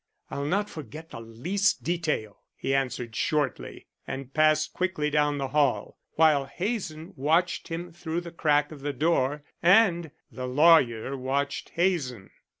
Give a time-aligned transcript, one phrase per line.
[0.31, 5.99] "I'll not forget the least detail," he answered shortly, and passed quickly down the hall,
[6.13, 12.31] while Hazen watched him through the crack of the door, and the lawyer watched Hazen.